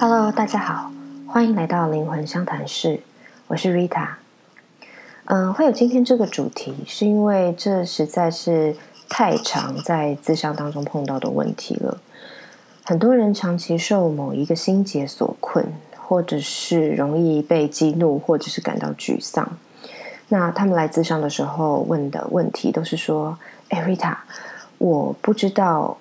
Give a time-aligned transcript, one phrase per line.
[0.00, 0.90] Hello，大家好，
[1.26, 3.00] 欢迎来到灵魂相谈室，
[3.48, 4.12] 我是 Rita。
[5.26, 8.74] 嗯，会有今天这个主题，是因为这实在是
[9.10, 11.98] 太常在自伤当中碰到的问题了。
[12.82, 19.58] 很多人长期受某一个心结所困，或者是容易被激怒，或者是感到沮丧。
[20.28, 24.16] 那他们来自伤的时候问的问题都是说：“哎，Rita，
[24.78, 25.98] 我不知道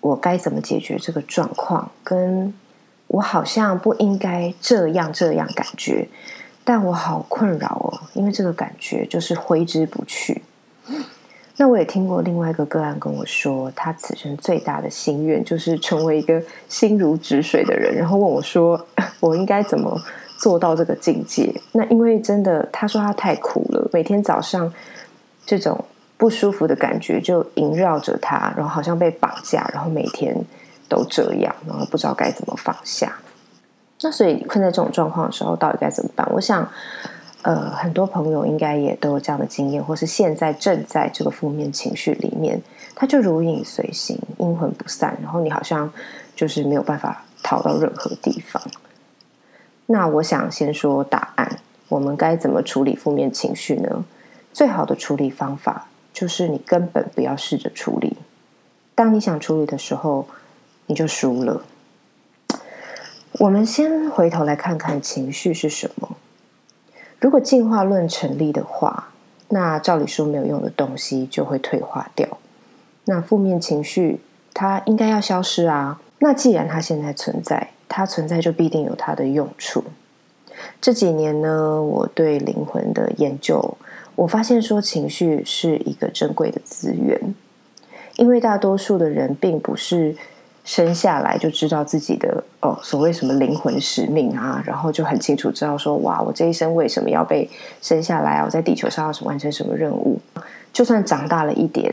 [0.00, 2.54] 我该怎么解决这个状况，跟……”
[3.12, 6.08] 我好像不应该这样这样感觉，
[6.62, 10.42] 但我好困扰哦，因为这个感觉就是挥之不去。
[11.56, 18.86] 那我也听过另外一个个案跟我说，他此生最大的心愿就是成为一个心如止水的人，然后问我说
[19.18, 20.00] ：“我应该怎么
[20.38, 24.72] 做到这个境界？”那因为真的，他说他太苦了，每天早上
[25.44, 25.84] 这种
[26.16, 30.32] 不舒服的感觉就萦绕着他，然后好像被绑架，然后每天。
[30.90, 33.16] 都这样，然后不知道该怎么放下。
[34.02, 36.26] 那所以困在这种状况的时候，到底该怎么办？
[36.32, 36.66] 我想，
[37.42, 42.60] 呃，很多朋友应该也都有这样的经验，或是现在正在这个负面情绪里面，
[42.94, 45.92] 它就如影随形，阴魂不散，然后你好像
[46.34, 48.62] 就是没有办法逃到任何地方。
[49.84, 51.58] 那我想先说答案，
[51.90, 54.04] 我们该怎么处理负面情绪呢？
[54.52, 58.16] 最好的处理方法就是你根本不要试着处理。
[58.94, 60.26] 当你想处理的时候。
[60.90, 61.62] 你就输了。
[63.38, 66.16] 我们先回头来看看情绪是什么。
[67.20, 69.10] 如果进化论成立的话，
[69.50, 72.26] 那照理说没有用的东西就会退化掉。
[73.04, 74.20] 那负面情绪
[74.52, 76.00] 它应该要消失啊。
[76.18, 79.84] 那既然它现在存在，它存在就必定有它的用处。
[80.80, 83.78] 这几年呢，我对灵魂的研究，
[84.16, 87.32] 我发现说情绪是一个珍贵的资源，
[88.16, 90.16] 因为大多数的人并不是。
[90.62, 97.48] 生下来就知道自己的哦，所谓什么灵魂使命啊，然后就很清楚知道说，哇，我这一生为什么要被
[97.80, 98.44] 生下来啊？
[98.44, 100.20] 我在地球上要完成什么任务？
[100.72, 101.92] 就算长大了一点，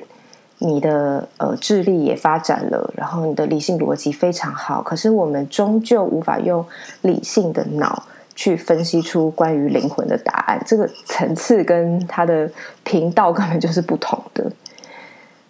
[0.60, 6.64] 你的呃智力也发展了，然后你的理性逻辑非常好，可是我们终究无法用
[7.02, 8.04] 理性的脑
[8.36, 10.62] 去分析出关于灵魂的答案。
[10.68, 12.52] 这个层次跟它的
[12.84, 14.52] 频道根本就是不同的。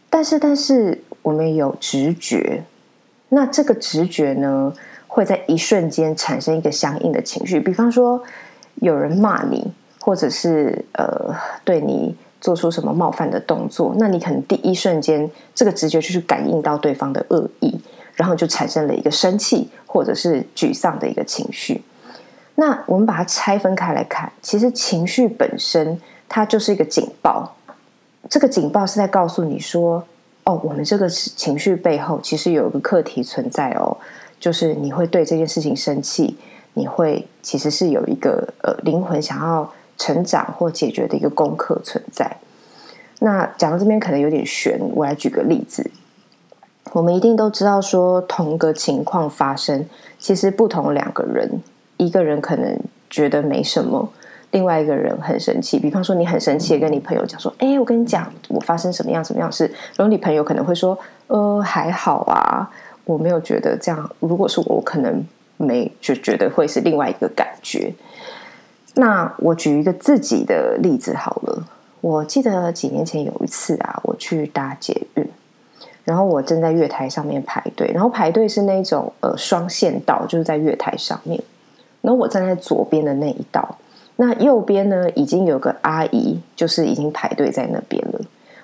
[0.10, 2.64] 但是，但是我们有直觉。
[3.30, 4.74] 那这个直觉呢，
[5.06, 7.60] 会在一瞬间产生一个相应的情绪。
[7.60, 8.24] 比方说，
[8.76, 11.36] 有人骂你，或者是呃
[11.66, 17.78] 对你做出什么冒犯的动作，那你可能第一瞬间这个直觉就是感应到对方的恶意，
[18.14, 21.84] 然后就产生了一个生气或者是沮丧的一个情绪。
[22.56, 26.00] 那我们把它拆分开来看，其实情绪本身
[26.30, 27.58] 它就是一个警报，
[28.30, 30.06] 这个警报是在告诉你说。
[30.48, 33.98] 哦，我们这个情绪背后其实有一个课题存在哦，
[34.40, 36.38] 就是你会对这件事情生气，
[36.74, 42.38] 你会其实是有一个呃灵魂想要成长或解决的一个功课存在。
[43.20, 45.92] 那讲到这边可能有点悬，我来举个例子。
[46.94, 49.86] 我们一定都知道说，同个情况发生，
[50.18, 51.62] 其实不同两个人，
[51.98, 52.80] 一个人可能
[53.10, 54.10] 觉得没什么。
[54.52, 59.66] 另外一个人很生气，比方说你很生气，跟你朋友讲说：“哎，我跟你讲，我发生什么样什么样事。”
[59.98, 60.98] 然后你朋友可能会说
[61.28, 62.70] ：“呃，还好啊，
[63.04, 64.10] 我没有觉得这样。
[64.20, 65.22] 如果是我，我可能
[65.58, 67.94] 没就觉得会是另外一个感觉。”
[68.96, 71.64] 那我举一个自己的例子好了。
[72.00, 75.28] 我记得几年前有一次啊，我去搭捷运，
[76.06, 81.40] 然后我正在月台上面排队，然后排队是那种呃双线道，就是在月台上面，
[82.02, 83.78] 然后我站在左边的那一道。
[84.20, 88.20] 那右边呢，已经有个阿姨，就是已经排队在那边了。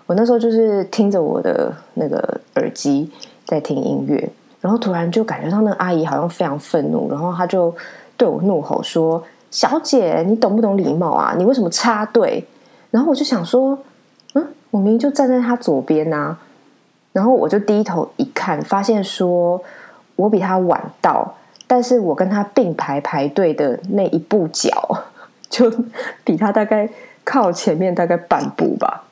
[0.07, 3.09] 我那时候就是听着我的那个耳机
[3.45, 7.73] 在听音乐，然后突然就感觉到那个阿姨好像非常愤怒，然后她就
[8.17, 11.35] 对我怒吼说：“小姐，你懂不懂礼貌啊？
[11.37, 12.43] 你为什么插队？”
[12.89, 13.77] 然后我就想说
[14.33, 16.37] ：“嗯，我明明就站在她左边啊。”
[17.13, 19.61] 然后我就低头一看，发现说
[20.15, 21.35] 我比她晚到，
[21.67, 25.05] 但是我跟她并排排队的那一步脚。
[25.53, 25.71] 就
[26.23, 26.89] 比他大概
[27.23, 29.03] 靠前面大概半步吧。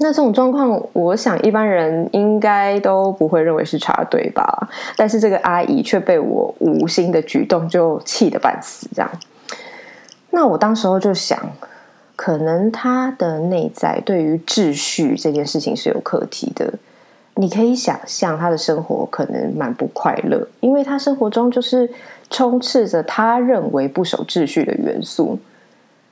[0.00, 4.68] 那这种状况，我想一般人应该都不会认为是插队吧。
[4.96, 9.10] 但是这个阿姨却被我无心的举动就气得半死，这样。
[10.30, 11.38] 那我当时候就想，
[12.16, 16.74] 可能他的内在对于秩序这件事情是有课题的。
[17.36, 21.90] 你可以想象他的生活可能蛮不快乐，因为他生活中就是
[22.30, 25.38] 充斥着他认为不守秩序的元素，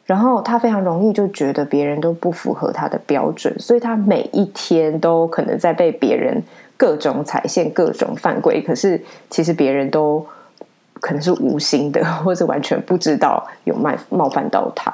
[0.05, 6.43] 然后他非常容易就觉得别人都不符合他的标准，所以他每一天都可能在被别人
[6.77, 9.01] 各种踩线、各种犯规，可是
[9.31, 10.27] 其实别人都
[10.95, 14.93] 可能是无心的，或者完全不知道有冒冒犯到他。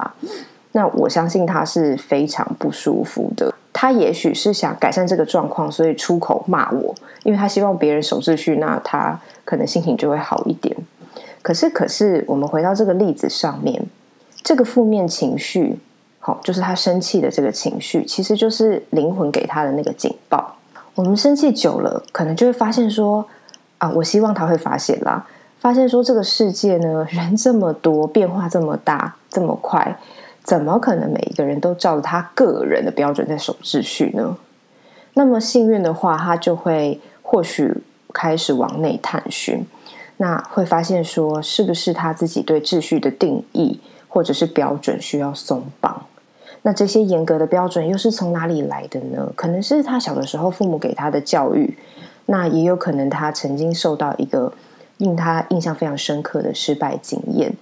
[0.73, 3.55] 那我相信他是非常不舒服的。
[3.73, 10.77] 他也许是想改善这个状况，所以出口骂我，因为他希望别人守秩序，那他可能心情就会好一点。
[11.45, 13.85] 可是，可是我们回到这个例子上面，
[14.43, 15.79] 这个负面情绪，
[16.19, 20.57] 好，就是他生气的这个情绪，其实就是灵魂给他的那个警报。
[20.95, 23.27] 我们生气久了，可能就会发现说，
[23.77, 25.27] 啊，我希望他会发现啦，
[25.61, 29.99] 发现说这个世界呢，人这么多，变化这么大，这么快。
[30.43, 34.35] 怎么可能每一个人都照着他个人的标准在守秩序呢？
[35.13, 37.71] 那么幸运的话，他就会或许
[38.15, 39.63] 开始往内探寻，
[40.17, 46.07] 那会发现说，是不是他自己对秩序的定义或者是标准需要松绑？
[46.63, 49.33] 那这些严格的标准又是从哪里来的呢？
[49.37, 51.77] 可能是他小的时候父母给他的教育，
[52.27, 54.53] 那也有可能他曾经受到一个
[54.99, 57.53] 令他印象非常深刻的失败经验。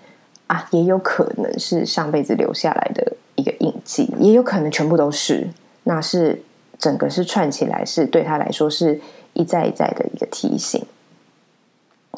[0.46, 5.48] 啊，也有可能是上辈子留下来的一个印记，也有可能全部都是。
[5.84, 6.42] 那是
[6.78, 9.00] 整个是串起来，是对他来说是
[9.32, 10.84] 一再一再的一个提醒。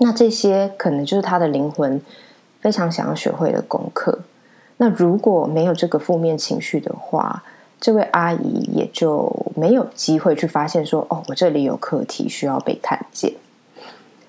[0.00, 2.00] 那这些可能就是他的灵魂
[2.61, 4.20] 非常想要学会的功课。
[4.76, 7.43] 那如果没有这个负面情绪的话，
[7.81, 13.32] 这位阿姨也就没有机会去发现说：“哦，我这里有课题需要被看见。”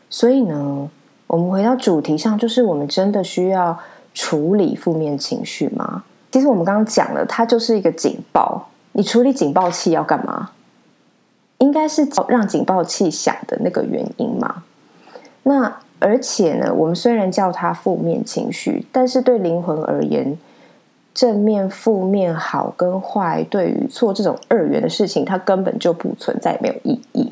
[0.09, 0.89] 所以呢，
[1.27, 3.79] 我们回到主题上，就是我们真的需要。
[4.17, 6.06] 处理负面情绪吗？
[6.31, 8.69] 其实我们刚刚讲了，它就是一个警报。
[8.94, 10.51] 你处理警报器要干嘛？
[11.57, 14.63] 应该是让警报器响的那个原因嘛。
[15.47, 20.36] 那而且呢，我们虽然叫它负面情绪，但是对灵魂而言，
[21.13, 27.31] 正面、负面、好跟坏、对与错这种二元的事情，它根本就不存在，没有意义。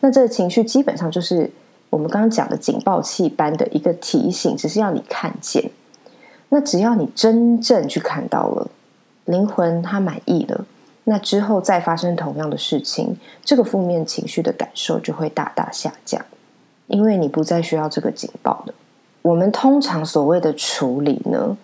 [0.00, 1.50] 那这个情绪基本上就是
[1.90, 5.70] 我们刚刚讲的警报器般的一个提醒，只是要你看见。
[6.50, 8.70] 那只要你真正去看到了
[9.24, 10.64] 灵魂，它满意了，
[11.04, 16.24] 那之后再发生同样的事情，这个负面情绪的感受就会大大下降，
[16.88, 18.74] 因为你不再需要这个警报了。
[19.22, 21.56] 我们通常所谓的处理呢，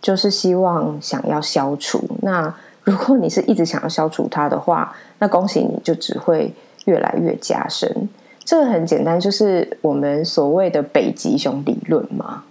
[0.00, 2.02] 就是希望想要消除。
[2.22, 8.08] 那如果你是一直想要消除它的话，那恭喜你就只会越来越加深。
[8.44, 12.44] 这个很简单，就是我们所谓的北极熊理论嘛。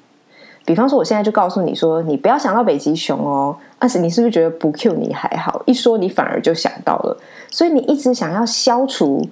[0.66, 3.56] 比方说，我现在就告诉你说，你不要想到北极熊哦。
[3.78, 5.62] 但是你是不是觉得不 Q 你还好？
[5.66, 7.16] 一说你反而就想到了，
[7.52, 9.24] 所以你一直想要消除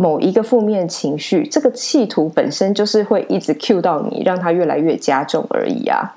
[0.00, 6.16] 某一个负面情绪，这个企图本身就是会一直 Q 到你，让它越来越加重而已啊。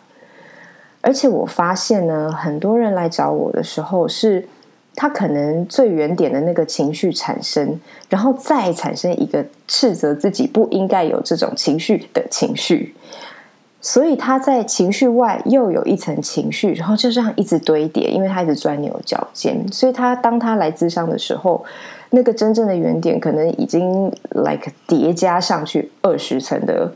[1.02, 4.48] 而且我发现呢，很多人来找我的时候，是
[4.96, 7.78] 他可能最原点的那个情绪产生，
[8.08, 12.96] 然后再产生一个斥责自己不应该有这种情绪的情绪。
[13.82, 19.62] 所以他在情绪外又有一层情绪，然后就这样一直堆叠，因为他一直钻牛角尖。
[19.74, 21.66] 所以他当他来咨商的时候，
[22.16, 26.94] 那个真正的原点可能已经 like 叠加上去二十层的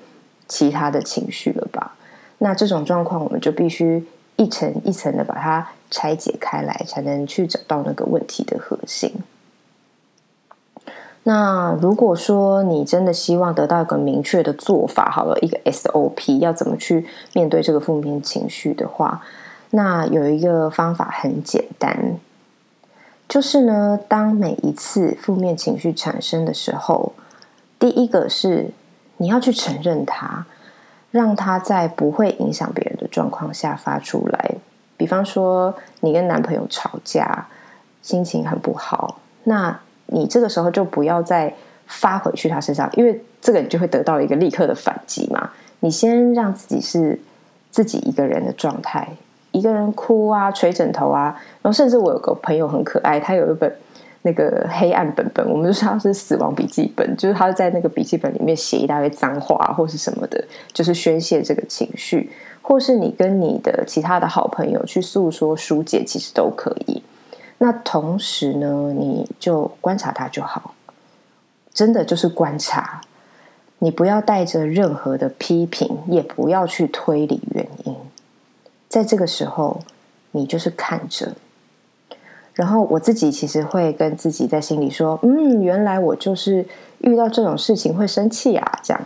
[0.48, 1.96] 其他的情绪了吧？
[2.38, 4.06] 那这种状况，我们就必须
[4.36, 9.12] 一层一层的把它拆解开来，才能去找到那个问题的核心。
[11.24, 19.24] 那如果说你真的希望得到一个明确的做法，好了，一个 SOP 要怎么去面对这个负面情绪的话，
[19.72, 22.20] 那有一个方法很简单，
[23.28, 27.14] 就是呢，当每一次负面情绪产生的时候，
[27.78, 28.72] 第一个是
[29.18, 30.46] 你要去承认它，
[31.12, 34.56] 让它在不会影响别人的状况下发出来。
[34.96, 37.48] 比方说，你跟男朋友吵架，
[38.02, 39.80] 心情很不好，那。
[40.10, 41.54] 你这个时候就不要再
[41.86, 45.50] 发回去他身上，因为这个你就会得到一个立刻的反击嘛。
[45.82, 47.20] 你先让自己是
[47.70, 49.06] 自己一个人的状态，
[49.58, 53.76] 一个人哭啊，捶枕头啊，然后甚至我有个朋友很可爱，他有一本
[54.22, 62.30] 那个黑暗本本，我们就说他是死亡笔记本，就是他在那个笔记本里面写一大堆脏话或是什么的，就是宣泄这个情绪，
[62.62, 67.02] 或是你跟你的其他的好朋友去诉说疏解，其实都可以。
[67.60, 70.76] 那同时呢，你就观察他就好，
[71.74, 73.02] 真的就是观察，
[73.80, 77.67] 你不要带着任何的批评，也不要去推理原，
[78.88, 79.80] 在这个时候，
[80.32, 81.34] 你就是看着。
[82.54, 86.66] 然后我自己其实会跟自己在心里说：“嗯，原来我就是
[87.00, 89.06] 遇到这种事情会生气啊。”这样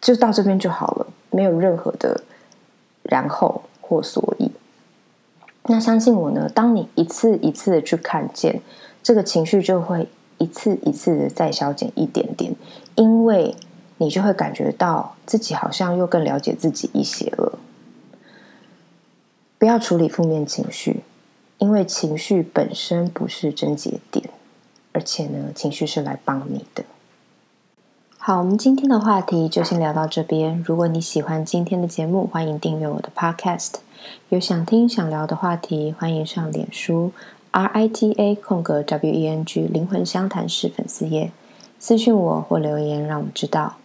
[0.00, 2.22] 就到这边就好了，没有任何的
[3.02, 4.52] 然后或所以。
[5.64, 8.60] 那相信我呢，当你一次一次的去看见
[9.02, 10.08] 这个情绪，就会
[10.38, 12.54] 一次一次的再消减一点点，
[12.94, 13.56] 因为
[13.96, 17.58] 你就会感觉到自己好像又更了解自己一些了。
[19.58, 21.00] 不要处理负面情绪，
[21.58, 24.28] 因为情绪本身不是症结点，
[24.92, 26.84] 而且呢，情绪是来帮你的。
[28.18, 30.62] 好，我们今天的话题就先聊到这边。
[30.66, 33.74] 如果你喜欢今天的节目，欢迎订阅我的 Podcast。
[34.28, 37.12] 有想听、想聊的话题，欢迎上脸书
[37.52, 41.30] R I T A 空格 W E N G 灵魂相谈室粉丝页
[41.78, 43.76] 私讯我或留言，让我知道。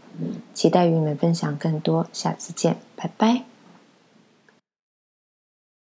[0.54, 3.51] 期待与你们分享更多，下次见，拜拜。